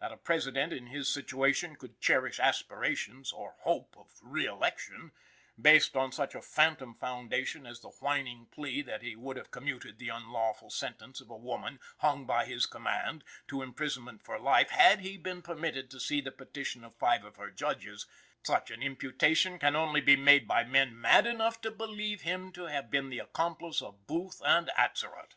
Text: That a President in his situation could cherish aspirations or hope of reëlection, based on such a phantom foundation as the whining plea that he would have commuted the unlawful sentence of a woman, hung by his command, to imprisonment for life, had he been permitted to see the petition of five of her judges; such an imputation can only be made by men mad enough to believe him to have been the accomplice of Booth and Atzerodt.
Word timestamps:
That 0.00 0.12
a 0.12 0.16
President 0.16 0.72
in 0.72 0.86
his 0.86 1.12
situation 1.12 1.76
could 1.76 2.00
cherish 2.00 2.40
aspirations 2.40 3.32
or 3.32 3.54
hope 3.64 3.98
of 3.98 4.14
reëlection, 4.24 5.10
based 5.60 5.94
on 5.94 6.10
such 6.10 6.34
a 6.34 6.40
phantom 6.40 6.94
foundation 6.94 7.66
as 7.66 7.80
the 7.82 7.90
whining 7.90 8.46
plea 8.46 8.80
that 8.80 9.02
he 9.02 9.14
would 9.14 9.36
have 9.36 9.50
commuted 9.50 9.98
the 9.98 10.08
unlawful 10.08 10.70
sentence 10.70 11.20
of 11.20 11.28
a 11.28 11.36
woman, 11.36 11.80
hung 11.98 12.24
by 12.24 12.46
his 12.46 12.64
command, 12.64 13.24
to 13.48 13.60
imprisonment 13.60 14.22
for 14.24 14.38
life, 14.38 14.70
had 14.70 15.00
he 15.00 15.18
been 15.18 15.42
permitted 15.42 15.90
to 15.90 16.00
see 16.00 16.22
the 16.22 16.32
petition 16.32 16.82
of 16.82 16.96
five 16.96 17.22
of 17.22 17.36
her 17.36 17.50
judges; 17.50 18.06
such 18.42 18.70
an 18.70 18.82
imputation 18.82 19.58
can 19.58 19.76
only 19.76 20.00
be 20.00 20.16
made 20.16 20.48
by 20.48 20.64
men 20.64 20.98
mad 20.98 21.26
enough 21.26 21.60
to 21.60 21.70
believe 21.70 22.22
him 22.22 22.52
to 22.52 22.68
have 22.68 22.90
been 22.90 23.10
the 23.10 23.18
accomplice 23.18 23.82
of 23.82 24.06
Booth 24.06 24.40
and 24.46 24.70
Atzerodt. 24.78 25.34